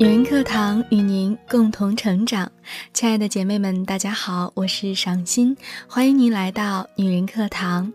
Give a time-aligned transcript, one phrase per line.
[0.00, 2.52] 女人课堂与您共同成长，
[2.92, 5.56] 亲爱的姐妹们，大家好，我是赏心，
[5.88, 7.92] 欢迎您来到女人课堂。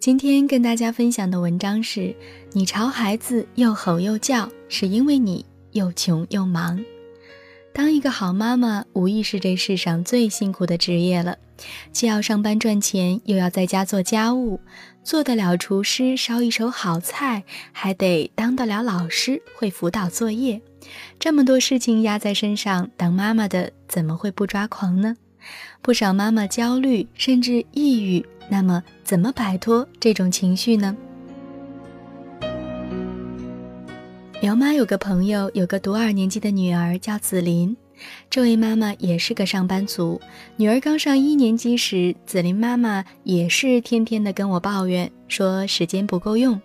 [0.00, 2.16] 今天跟大家分享的文章是：
[2.52, 6.84] 你朝孩子又吼又叫，是因为你又穷又忙。
[7.72, 11.38] 当一个好妈妈，无疑是这世上最辛苦的职业了，
[11.92, 14.58] 既要上班赚钱，又要在家做家务，
[15.04, 20.60] 做得了厨师，烧一手好菜，还得当得了老师，会辅导作业。
[21.18, 25.16] 这么多事情压在身上，当妈妈的怎么会不抓狂呢？
[25.82, 28.24] 不少妈妈焦虑，甚至抑郁。
[28.48, 30.96] 那么，怎么摆脱这种情绪呢？
[34.42, 37.74] 苗妈有个朋友，有个读二年级的女儿叫紫琳。
[38.28, 40.20] 这位妈妈也是个上班族。
[40.56, 46.60] 女儿刚上一年级时，紫琳妈妈也是天天的跟我抱怨，说时间不够用。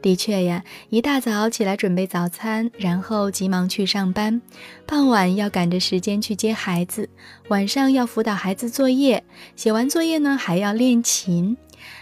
[0.00, 4.40] 的确呀，一大早起来准备早餐，然后急忙去上班，
[4.86, 7.08] 傍晚要赶着时间去接孩子，
[7.48, 9.24] 晚上要辅导孩子作业，
[9.56, 11.56] 写完作业呢还要练琴。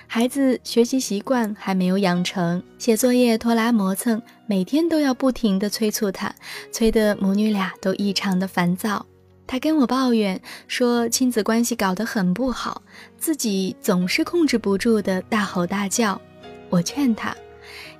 [0.06, 6.34] 孩子学习习惯还没有养成，写作业拖拉磨蹭，每天都要不停地催促他，
[6.70, 9.04] 催得母女俩都异常的烦躁。
[9.46, 12.82] 他跟我抱怨说，亲子关系搞得很不好，
[13.16, 16.20] 自己总是控制不住的大吼大叫。
[16.68, 17.36] 我劝他，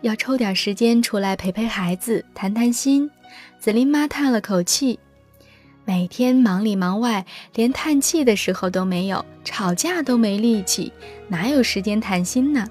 [0.00, 3.10] 要抽点时间出来陪陪孩子，谈谈心。
[3.58, 4.98] 紫琳妈叹了口气。
[5.84, 7.24] 每天忙里忙外，
[7.55, 10.92] 连叹气的时候都没有，吵架都没力气，
[11.28, 12.66] 哪有时间谈心呢？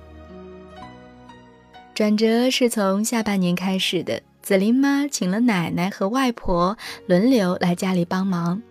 [1.93, 8.61] 转折是从下半年开始的，紫琳妈请了奶奶和外婆轮流来家里帮忙，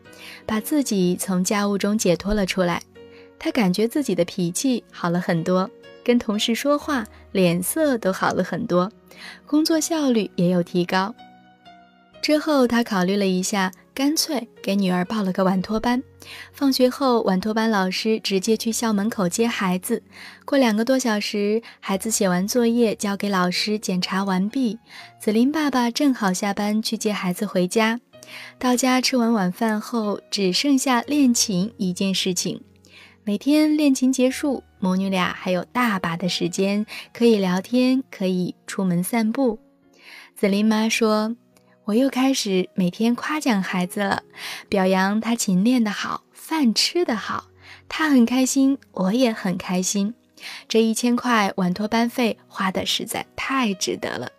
[0.44, 2.82] 把自己从家务中解脱了出来。
[3.38, 5.70] 她感觉自己的脾气好了很多，
[6.04, 8.92] 跟同事说话脸色都好了很多，
[9.46, 11.14] 工作效率也有提高。
[12.22, 13.72] 之后，他考虑了一下。
[13.94, 16.02] 干脆给女儿报了个晚托班，
[16.52, 20.02] 放学后晚托班老师直接去校门口接孩子。
[20.44, 24.80] 过两个多小时，孩子写完作业交给老师检查完毕，
[25.20, 28.00] 紫琳爸爸正好下班去接孩子回家。
[28.58, 32.60] 到家吃完晚饭后，只剩下练琴一件事情。
[33.26, 39.58] 每天练琴结束，母女俩还有大把的时间可以聊天，可以出门散步。
[40.36, 41.34] 紫琳妈说。
[41.86, 44.22] 我又开始每天夸奖孩子了，
[44.70, 47.50] 表扬他琴练得好，饭吃得好，
[47.90, 50.14] 他很开心，我也很开心。
[50.66, 54.30] 这一千块晚托班费花的实在太值得了。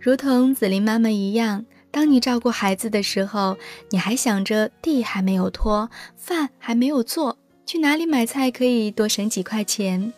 [0.00, 1.64] 如同紫琳妈妈一样，
[1.94, 3.56] 当你照顾孩子的时候，
[3.90, 10.12] 你还想着地还没有拖，饭还没有做，去哪里买菜可以多省几块钱？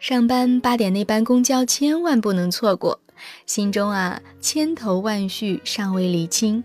[0.00, 2.98] 上班八点那班公交千万不能错过。
[3.44, 6.64] 心中啊，千头万绪尚未理清，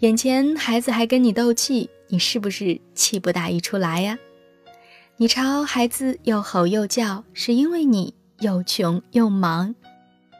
[0.00, 4.18] 眼前孩子还跟你斗气，你是不是气不打一处来呀？
[5.16, 9.74] 你朝孩子又吼又叫，是因为你又穷又忙。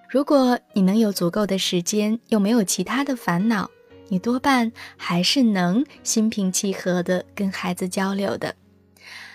[0.09, 3.71] 如果你能有足够的时间，又没有其他的烦恼，
[4.09, 8.55] 你多半还是能心平气和地跟孩子交流的。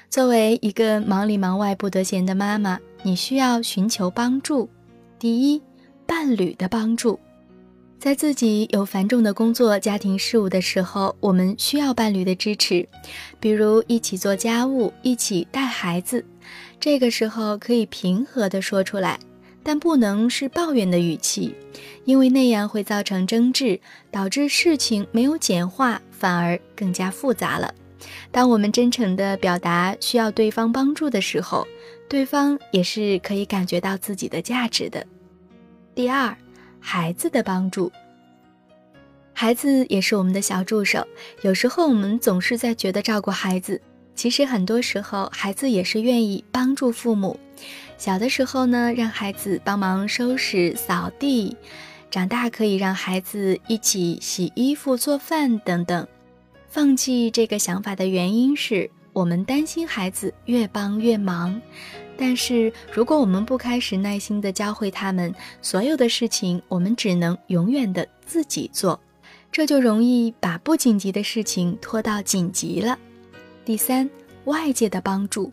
[0.09, 4.69] 作为一个忙里忙外不得闲的妈妈，你需要寻求帮助。
[5.19, 5.61] 第一。
[6.07, 7.17] 伴侣的帮助，
[7.97, 12.85] 在自己有繁重的工作、家庭事务的时候，我们需要伴侣的支持，
[13.39, 16.25] 比如一起做家务、一起带孩子。
[16.81, 19.17] 这个时候可以平和地说出来，
[19.63, 21.55] 但不能是抱怨的语气，
[22.05, 23.79] 因为那样会造成争执，
[24.09, 27.73] 导致事情没有简化，反而更加复杂了。
[28.31, 31.67] 当我们真诚地表达需要对方帮助的时候，
[32.09, 35.05] 对方也是可以感觉到自己的价值的。
[35.93, 36.35] 第二，
[36.79, 37.91] 孩子的帮助。
[39.33, 41.07] 孩子也是我们的小助手。
[41.41, 43.81] 有时候我们总是在觉得照顾孩子，
[44.15, 47.39] 其实很多时候孩子也是愿意帮助父母。
[48.01, 51.55] 小的时候呢，让孩子帮忙收拾、扫地；
[52.09, 56.07] 长大可以让孩子一起洗衣服、做饭等等。
[56.67, 61.61] 放弃这个想法的原因是我们担心孩子越帮越忙。
[62.17, 65.31] 但是，如果我们不开始耐心地教会他们，
[65.61, 68.99] 所有的事情我们只能永远的自己做，
[69.51, 72.97] 这就容易把不紧急的事情拖到紧急了。
[73.63, 74.09] 第三，
[74.45, 75.51] 外界的帮助。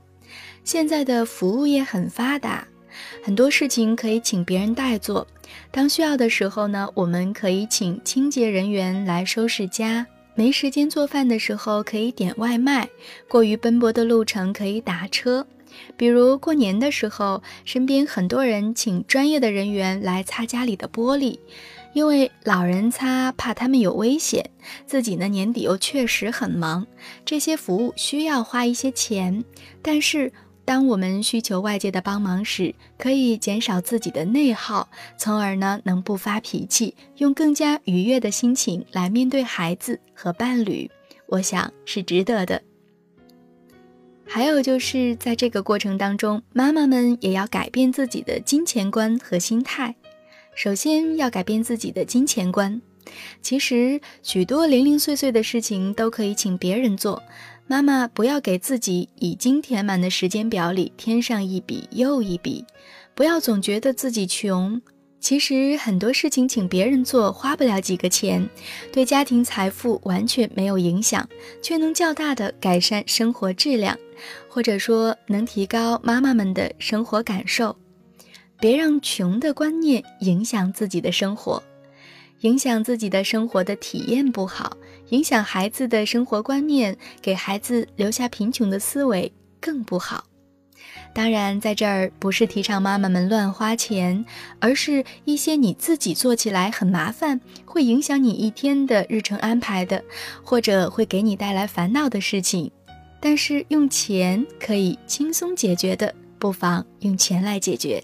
[0.64, 2.66] 现在的服务业很发达，
[3.22, 5.26] 很多事情可以请别人代做。
[5.70, 10.04] 当需要的时候呢，我们可以请清洁人员来收拾家；
[10.34, 12.86] 没时间做饭的时候，可以点外卖；
[13.28, 15.46] 过于奔波的路程，可以打车。
[15.96, 21.38] 比如过年的时候，身边很多人请专业的人员来擦家里的玻璃，
[21.98, 24.48] 因为老人擦怕他们有危险，
[24.86, 26.86] 自己呢年底又确实很忙，
[27.24, 29.44] 这些服务需要花一些钱。
[29.82, 30.32] 但是，
[30.64, 40.88] 当我们需求外界的帮忙时，可以减少自己的内耗，从而呢能不发脾气，用更加愉悦的心情来面对孩子和伴侣，
[41.26, 42.62] 我想是值得的。
[44.24, 49.96] 还有就是在这个过程当中，妈妈们也要改变自己的金钱观和心态。
[50.58, 52.82] 首先要改变自己的金钱观。
[53.40, 57.22] 其实许多零零碎碎的事情都可以请别人做。
[57.68, 62.64] 妈妈不要给自己已经填满的时间表里添上一笔又一笔，
[63.14, 64.82] 不要总觉得自己穷。
[65.20, 68.44] 其实很多事情请别人做花不了几个钱，
[68.92, 71.24] 对家庭财富完全没有影响，
[71.62, 73.96] 却能较大的改善生活质量，
[74.48, 77.76] 或者说能提高妈妈们的生活感受。
[78.60, 81.62] 别让穷的观念影响自己的生活，
[82.40, 84.76] 影响自己的生活的体验不好，
[85.10, 90.24] 影响孩子的生活观念，给孩子留下贫穷的思维更不好。
[91.14, 94.24] 当然，在这儿不是提倡妈妈们乱花钱，
[94.58, 100.02] 而是一些你自己做起来很麻烦，会影响你一天的日程安排的，
[100.42, 102.70] 或者会给你带来烦恼的事情。
[103.20, 108.02] 但是用钱可以轻松解决的，不妨用钱来解决。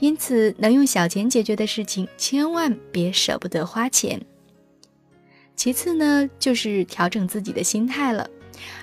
[0.00, 4.20] 因此，能用小钱解决的事情，千万别舍不得花钱。
[5.54, 8.28] 其次呢，就是调整自己的心态了。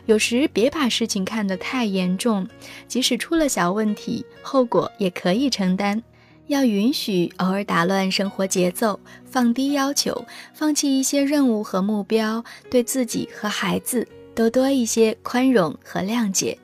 [0.05, 2.47] 有时别把事情看得太严重，
[2.87, 6.01] 即使出了小问题，后果也可以承担。
[6.47, 16.57] 要允许偶尔打乱生活节奏，放低要求，放弃一些任务和目标，对自己和孩子都多一些宽容和谅解。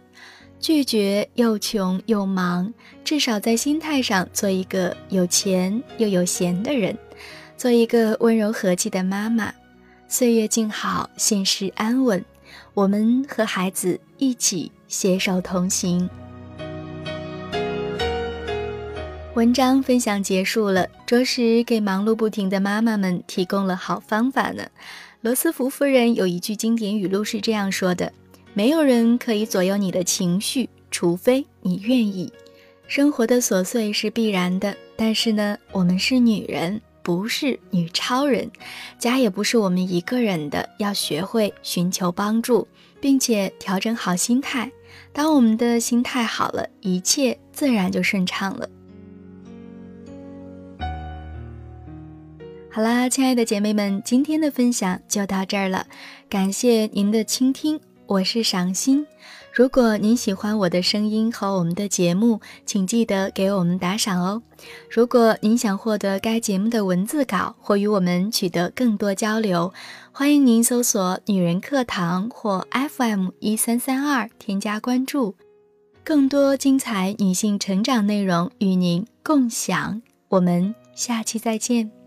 [0.63, 2.73] 拒绝又穷又忙，
[3.03, 6.97] 至少在心态上做一个有钱又有闲的人，
[7.57, 9.53] 做一个温柔和气的妈妈。
[10.07, 12.23] 岁月静好，现实安稳，
[12.73, 16.09] 我们和孩子一起携手同行。
[19.33, 24.63] 文章分享结束了，着实给忙碌不停的妈妈们提供了好方法呢。
[25.19, 28.13] 罗斯福夫人有一句经典语录是这样说的。
[28.55, 32.31] 没有人可以左右你的情绪，除非你愿意。
[32.87, 38.51] 生活的琐碎是必然的，但是呢，我们是女人，不是女超人，
[38.99, 42.67] 家也不是我们一个人的，要学会寻求帮助，
[43.01, 44.71] 并且调整好心态。
[45.11, 48.69] 当我们的心态好了，一切自然就顺畅了。
[52.69, 55.87] 好啦，亲爱的姐妹们，今天的分享就到这儿了，
[56.29, 57.79] 感谢您的倾听。
[58.13, 59.07] 我是赏心，
[59.51, 64.43] 如果您喜欢我的声音和我们的节目，请记得给我们打赏哦。
[64.87, 69.73] 如果您想获得该节目的文字稿或与我们取得更多交流，
[70.11, 75.33] 欢迎您搜索“女人课堂”或 FM 一三三二添加关注，
[76.03, 80.03] 更多精彩女性成长内容与您共享。
[80.29, 82.02] 我们下期再见。